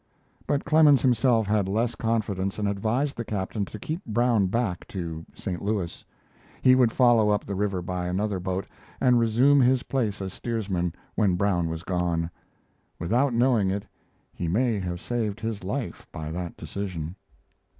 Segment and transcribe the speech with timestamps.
[0.47, 5.23] But Clemens himself had less confidence and advised the captain to keep Brown back to
[5.35, 5.61] St.
[5.61, 6.03] Louis.
[6.63, 8.65] He would follow up the river by another boat
[8.99, 12.31] and resume his place as steersman when Brown was gone.
[12.97, 13.85] Without knowing it,
[14.33, 17.15] he may have saved his life by that decision.